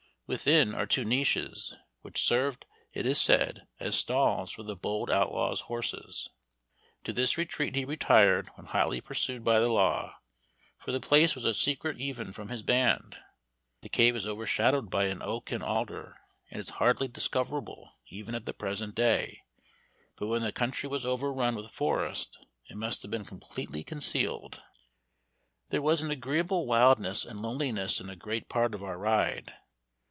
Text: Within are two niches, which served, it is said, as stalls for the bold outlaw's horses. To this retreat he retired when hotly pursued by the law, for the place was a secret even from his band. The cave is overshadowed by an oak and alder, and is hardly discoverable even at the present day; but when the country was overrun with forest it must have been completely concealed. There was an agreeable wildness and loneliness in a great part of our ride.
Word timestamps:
Within 0.27 0.73
are 0.73 0.85
two 0.85 1.03
niches, 1.03 1.75
which 2.03 2.23
served, 2.25 2.65
it 2.93 3.05
is 3.05 3.19
said, 3.19 3.67
as 3.81 3.97
stalls 3.99 4.49
for 4.51 4.63
the 4.63 4.77
bold 4.77 5.11
outlaw's 5.11 5.59
horses. 5.67 6.29
To 7.03 7.11
this 7.11 7.37
retreat 7.37 7.75
he 7.75 7.83
retired 7.83 8.47
when 8.55 8.67
hotly 8.67 9.01
pursued 9.01 9.43
by 9.43 9.59
the 9.59 9.67
law, 9.67 10.15
for 10.79 10.93
the 10.93 11.01
place 11.01 11.35
was 11.35 11.43
a 11.43 11.53
secret 11.53 11.99
even 11.99 12.31
from 12.31 12.47
his 12.47 12.63
band. 12.63 13.17
The 13.81 13.89
cave 13.89 14.15
is 14.15 14.25
overshadowed 14.25 14.89
by 14.89 15.07
an 15.07 15.21
oak 15.21 15.51
and 15.51 15.61
alder, 15.61 16.15
and 16.49 16.61
is 16.61 16.69
hardly 16.79 17.09
discoverable 17.09 17.91
even 18.07 18.33
at 18.33 18.45
the 18.45 18.53
present 18.53 18.95
day; 18.95 19.41
but 20.15 20.27
when 20.27 20.43
the 20.43 20.53
country 20.53 20.87
was 20.87 21.05
overrun 21.05 21.55
with 21.55 21.71
forest 21.71 22.37
it 22.69 22.77
must 22.77 23.01
have 23.01 23.11
been 23.11 23.25
completely 23.25 23.83
concealed. 23.83 24.61
There 25.71 25.81
was 25.81 25.99
an 25.99 26.09
agreeable 26.09 26.65
wildness 26.65 27.25
and 27.25 27.41
loneliness 27.41 27.99
in 27.99 28.09
a 28.09 28.15
great 28.15 28.47
part 28.47 28.73
of 28.73 28.81
our 28.81 28.97
ride. 28.97 29.53